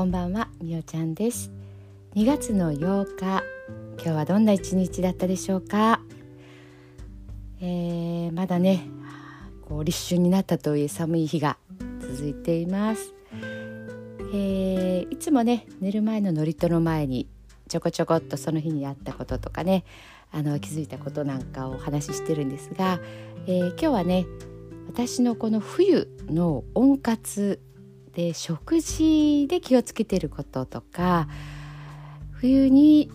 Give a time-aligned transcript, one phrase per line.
[0.00, 1.52] こんばんはみおちゃんです。
[2.14, 3.44] 2月の8日
[3.96, 6.00] 今日はどんな一日だったでしょうか、
[7.60, 8.86] えー、まだね
[9.68, 11.58] こう立春になったという寒い日が
[12.00, 13.12] 続いています、
[14.32, 17.28] えー、いつもね寝る前の祝詞の前に
[17.68, 19.84] ちょこちょこっとその日にあったこととかね
[20.32, 23.00] あの気づいたことなんかをお話ししてるんですが、
[23.46, 24.24] えー、今日はね
[24.88, 27.60] 私のこの冬の温活
[28.20, 31.26] で食事で気をつけてることとか
[32.32, 33.10] 冬に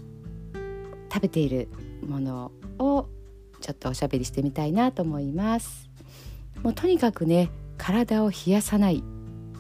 [1.14, 1.70] 食べている
[2.08, 3.08] ものを
[3.62, 5.92] ちょっとおしゃべりしてみたいなと思います
[6.64, 9.04] もうとにかくね体を冷やさない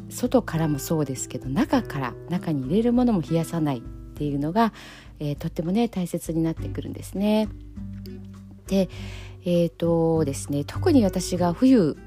[0.10, 3.82] 外からもそうですけど中から中に入れるものも冷やさないっ
[4.16, 4.74] ていうのが、
[5.20, 7.50] えー、とってもね大切になってくるんですね。
[8.68, 8.90] で
[9.48, 11.98] えーとですね、特に私が冬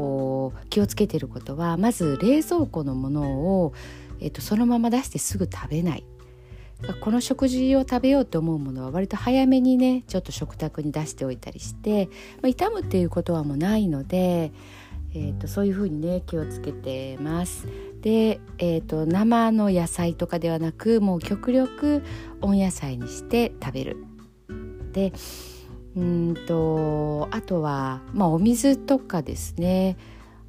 [0.00, 3.74] こう気をつけてることはまず冷蔵庫のものを、
[4.20, 6.04] えーと、そのまま出してすぐ食べない
[7.02, 12.06] この食事を食べようと思うものは割と早めにねちょっと食卓に出しておいたりして、
[12.40, 14.52] まあ、傷むっていうことはもうないので、
[15.12, 17.66] えーと、そういうふうにね気をつけてます。
[18.00, 22.02] で、えーと生の野菜とかではなくもう極力
[22.40, 23.98] 温野菜にして食べる。
[24.92, 25.12] で
[25.96, 29.96] うんとあとは、まあ、お水とかですね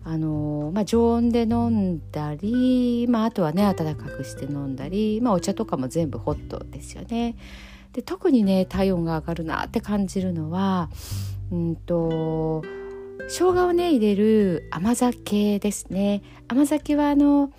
[0.03, 7.35] あの、まあ、常温で飲んだり、まあ、あとはね温かくして飲んだり、まあ、お茶とかも全部ホットですよね。
[7.93, 10.89] で特にね体温が上がるなって感じるのは
[11.51, 12.63] うんと
[13.27, 17.51] 生姜をね入れる甘酒ですね甘酒はあの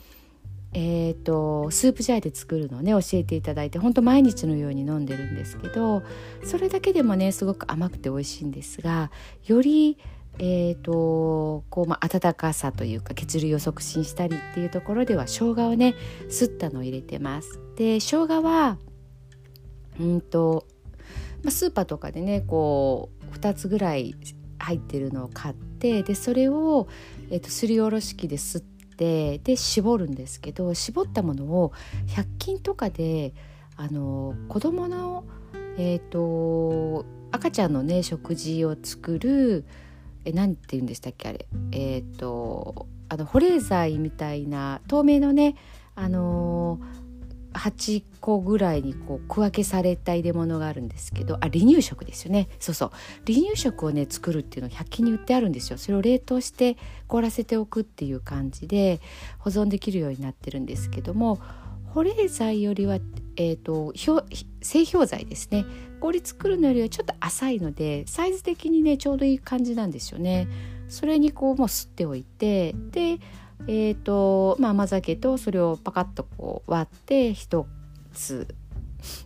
[0.74, 6.02] えーと、スープジャーで作るのをね教えていただいて本当毎日のように飲んでるんですけど
[6.44, 9.10] それだけでもねすごく甘くて美味しいんですが
[9.44, 9.98] より
[10.38, 15.94] えーとこうまあ、温かさというか血流を促進したりっていうところでは生姜をね
[16.30, 17.60] すったのを入れてます。
[17.76, 18.78] で生姜は
[20.00, 20.66] うんと、
[21.42, 24.14] まあ、スーパーとかでねこう2つぐらい
[24.58, 26.88] 入ってるのを買ってでそれを、
[27.30, 28.60] えーとすりおろし器ですっ
[29.02, 31.72] てで絞るんですけど絞ったものを
[32.06, 33.34] 100均とかで
[33.76, 35.24] あの子供の
[35.76, 39.64] えっ、ー、と赤ちゃんのね食事を作る
[40.24, 41.46] え何て言うんでしたっけあれ。
[41.72, 45.56] えっ、ー、とあの保冷剤みたいな透明のね
[45.96, 47.01] あのー
[47.54, 52.48] 8個ぐらいにこう区分けされた入れ物があるんですけどあ離乳食ですよね。
[52.58, 52.90] そうそう。
[53.26, 55.78] 離乳食をね作るっていうの100均に売ってあるんですよ。
[55.78, 56.76] それを冷凍して
[57.08, 59.00] 凍らせておくっていう感じで
[59.38, 61.40] 保存できるようになってるんですけども
[61.92, 62.98] 保冷剤よりは、
[63.36, 63.92] えーと、
[64.62, 65.66] 製氷剤ですね。
[66.00, 70.48] 氷作るのよりはちょっと浅いのでサイズ的にねちょうどいい感じなんですよね。
[70.88, 73.18] それにこうもう吸っておいてで
[73.68, 77.66] えーとまあ、甘酒とそれをパカッとこう割って一
[78.12, 78.48] つ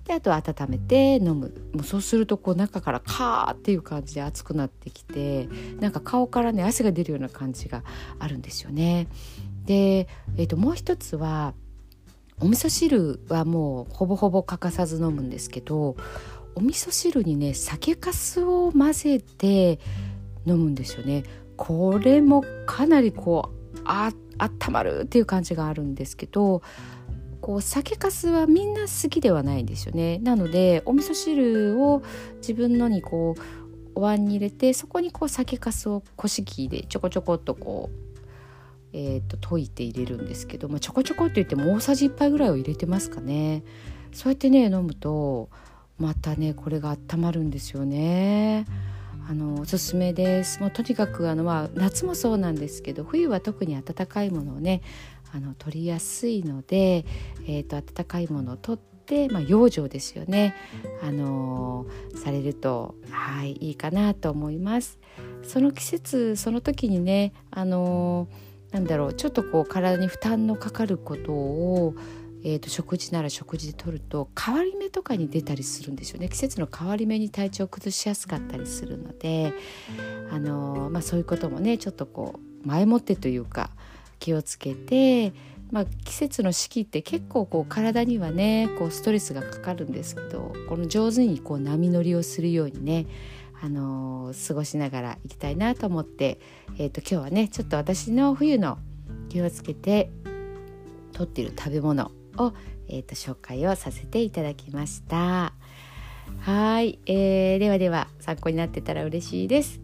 [0.04, 5.48] であと温めて飲むもうそうするとこう中からカーっていう感じで熱くなってきて
[5.80, 7.82] なんか顔からね汗が出るような感じが
[8.18, 9.06] あるんですよね。
[9.64, 11.54] で、えー、ともう一つは
[12.40, 15.96] お味噌汁はもうほぼほぼ欠かさず飲むんですけど
[16.54, 19.78] お味噌汁にね酒粕を混ぜて
[20.46, 21.24] 飲むんですよね。
[21.56, 26.62] これもかなりこうあ温まるっていう感じがあるんですけど
[27.40, 32.02] こう酒粕はみんな好きではないんですよねなのでお味噌汁を
[32.38, 33.42] 自分のにこう
[33.94, 38.06] お椀に入れてそこにこう酒粕をこし器でちょこちょこっとこう
[38.92, 43.62] えーと、と溶いて入れるんですけど、まあ、ちょこちょこって言っても大さじ1杯ぐらいを入れてますかね
[44.12, 45.50] そうやってね飲むと
[45.98, 48.64] またねこれが温まるんですよね。
[49.28, 54.82] あのおすすめですもうとにかくあの、まあ、夏もそうなんですけど冬は特に温かいものをね
[55.32, 57.04] あの取りやすいので、
[57.46, 60.54] えーと、温かいものを取って、まあ、養生ですよね、
[61.02, 64.98] あのー、されると、はい、いいかなと思います。
[65.42, 71.94] その季節その時にね、あのー、なんだろうちょっとこう体に負担のかかることを
[72.44, 76.28] えーと、食事なら食事でとると変わり目とかに出たりするんですよね。
[76.28, 79.52] 季節の変わり目に体調を崩しやすかったりするので、
[80.30, 83.70] あのー、まあ、そういうこともねちょっとこう前もってというか
[84.18, 85.32] 気をつけて、
[85.70, 93.06] まあ、季節の四季って結構こう体にはねこうストレスがかかるんですけどこの上手にこう波乗りをするようにね
[93.62, 96.38] あの、過ごしながらいきたいなと思って、
[96.78, 98.78] えーと、今日はねちょっと私の冬の
[99.28, 100.10] 気をつけて
[101.12, 102.52] とっている食べ物を、
[102.88, 105.52] えーと、紹介をさせていただきました。
[106.40, 109.80] はい、えー、ではでは参考になってたら嬉しいです。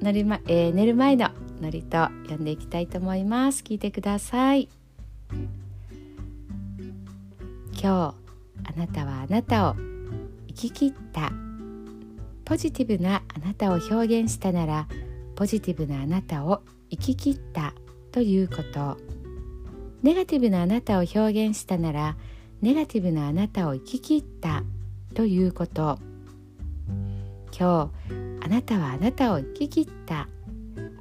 [0.00, 1.30] 寝る,、まえー、寝る前の
[1.60, 3.62] ノリと読んでいきたいと思います。
[3.62, 4.68] 聞いてください。
[7.72, 8.14] 今日
[8.64, 9.76] あなたはあなたを
[10.48, 11.32] 生き切った。
[12.44, 14.88] ポジティブなあなたを表現したなら
[15.36, 17.74] ポジティブなあなたを生き切った
[18.10, 18.96] ということ。
[20.02, 22.16] ネガティブなあなたを表現したなら
[22.62, 24.62] ネガティブなあなたを生き切った
[25.14, 25.98] ということ。
[27.58, 30.28] 今日あなたはあなたを生き切った。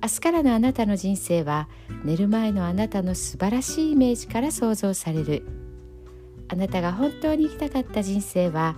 [0.01, 1.67] 明日からのあなたの人生は
[2.03, 5.45] 寝る前のあなたの素晴らしいイメージから想像される。
[6.47, 8.75] あなたが本当に生きたかった人生は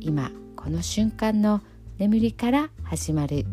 [0.00, 1.60] 今この瞬間の
[1.98, 3.46] 眠りから始まる。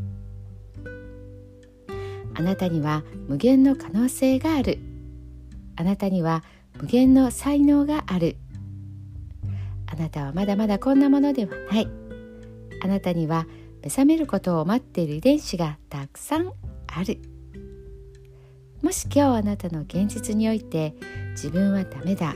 [2.35, 4.92] あなたには無限の可能性がある。
[5.75, 6.43] あなたには
[6.79, 8.37] 無限の才能がある。
[9.87, 11.87] あなたはまだまだこんなものではない。
[12.83, 13.45] あなたには
[13.81, 16.51] 目覚めることを待っている遺伝子がたくさん
[16.87, 17.19] ある。
[18.81, 20.93] もし今日あなたの現実において
[21.31, 22.35] 自分はダメだ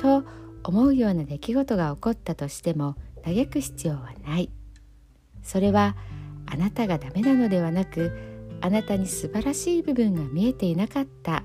[0.00, 0.24] と
[0.62, 4.50] 思うような出来事が起こったとしても嘆く必要はない。
[5.42, 5.94] それは
[6.46, 8.12] あなたがダメなのではなく
[8.60, 11.44] あなたに素晴らしい部分が見えていなかった。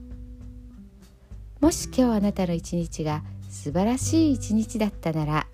[1.61, 5.47] もし今日あなたの一日が素晴らしい一日だったなら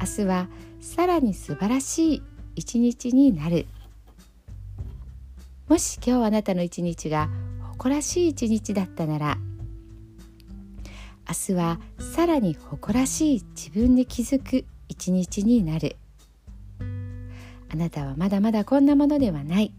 [0.00, 0.48] 明日は
[0.80, 2.22] さらに素晴らしい
[2.54, 3.66] 一日になる。
[5.66, 7.28] もし今日あなたの一日が
[7.72, 9.38] 誇らしい一日だったなら
[11.28, 15.96] 明日はさらに誇らしい自分で気づく一日になる。
[17.70, 19.72] あなたはまだまだこんなものではない。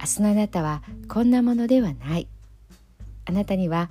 [0.00, 2.26] 明日のあなたはこんなものではない。
[3.26, 3.90] あなたには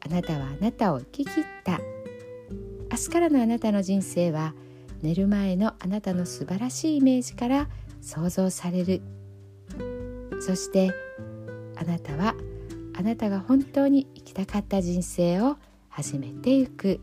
[0.00, 1.80] あなたはあなたを生き切った。
[2.90, 4.54] 明日からのあなたの人生は
[5.02, 7.68] 寝る前のあなたの素晴らしいイメージから
[8.00, 9.02] 想像される。
[10.40, 10.90] そして
[11.76, 12.34] あなたは
[12.96, 15.56] あなたが本当に生きたかった人生を
[15.88, 17.00] 始めていく。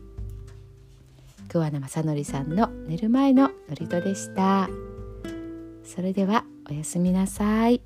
[1.48, 4.68] 桑名正則さんの寝る前の祝詞でした。
[5.82, 7.80] それではおやすみなさい。